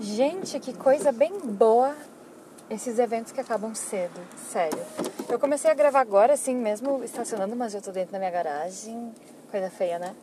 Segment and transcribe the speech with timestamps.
[0.00, 1.94] Gente, que coisa bem boa
[2.70, 4.20] esses eventos que acabam cedo,
[4.50, 4.78] sério.
[5.28, 9.12] Eu comecei a gravar agora, assim, mesmo estacionando, mas eu tô dentro da minha garagem.
[9.50, 10.14] Coisa feia, né?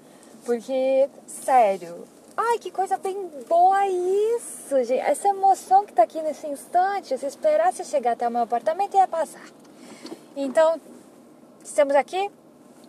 [0.46, 2.06] Porque, sério,
[2.38, 5.00] ai, que coisa bem boa isso, gente.
[5.00, 9.08] Essa emoção que tá aqui nesse instante, se esperasse chegar até o meu apartamento, ia
[9.08, 9.46] passar.
[10.36, 10.80] Então,
[11.64, 12.30] estamos aqui,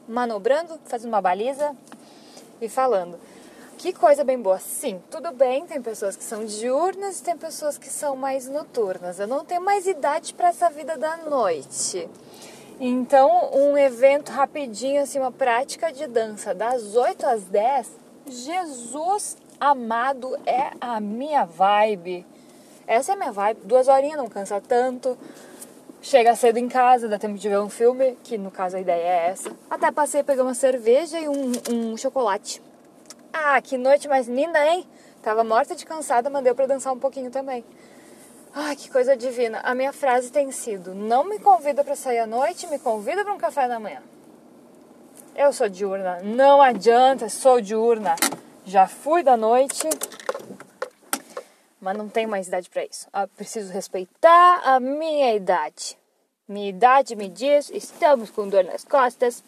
[0.06, 1.74] manobrando, fazendo uma baliza
[2.60, 3.18] e falando.
[3.78, 4.58] Que coisa bem boa.
[4.58, 9.20] Sim, tudo bem, tem pessoas que são diurnas e tem pessoas que são mais noturnas.
[9.20, 12.08] Eu não tenho mais idade para essa vida da noite.
[12.80, 17.90] Então, um evento rapidinho, assim, uma prática de dança das 8 às 10,
[18.26, 22.24] Jesus amado, é a minha vibe.
[22.86, 23.60] Essa é a minha vibe.
[23.64, 25.18] Duas horinhas não cansa tanto.
[26.00, 29.02] Chega cedo em casa, dá tempo de ver um filme, que no caso a ideia
[29.02, 29.50] é essa.
[29.68, 32.62] Até passei a pegar uma cerveja e um, um chocolate.
[33.38, 34.88] Ah, que noite mais linda, hein?
[35.22, 37.62] Tava morta de cansada, mas deu pra dançar um pouquinho também.
[38.54, 39.60] Ai, que coisa divina.
[39.62, 43.34] A minha frase tem sido: não me convida para sair à noite, me convida para
[43.34, 44.02] um café da manhã.
[45.36, 48.16] Eu sou diurna, não adianta, sou diurna.
[48.64, 49.86] Já fui da noite,
[51.78, 53.06] mas não tenho mais idade para isso.
[53.08, 55.98] Eu ah, preciso respeitar a minha idade.
[56.48, 59.44] Minha idade me diz: estamos com dor nas costas,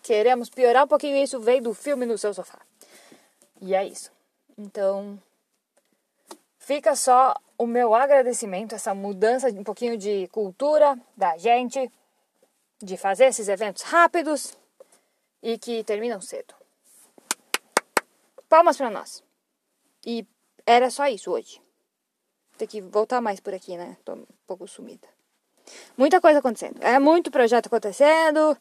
[0.00, 2.60] queremos piorar um pouquinho isso, veio do filme no seu sofá.
[3.64, 4.10] E é isso.
[4.58, 5.22] Então,
[6.58, 11.90] fica só o meu agradecimento, essa mudança de um pouquinho de cultura da gente,
[12.82, 14.58] de fazer esses eventos rápidos
[15.40, 16.52] e que terminam cedo.
[18.48, 19.22] Palmas para nós.
[20.04, 20.26] E
[20.66, 21.62] era só isso hoje.
[22.58, 23.96] Tem que voltar mais por aqui, né?
[24.04, 25.06] Tô um pouco sumida.
[25.96, 26.82] Muita coisa acontecendo.
[26.82, 28.58] É muito projeto acontecendo.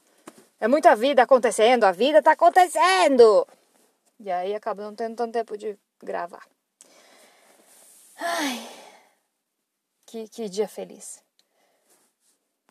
[0.59, 1.85] É muita vida acontecendo.
[1.85, 3.47] A vida tá acontecendo.
[4.23, 6.47] E aí acaba não tendo tanto tempo de gravar.
[8.17, 8.69] Ai,
[10.05, 11.23] que, que dia feliz.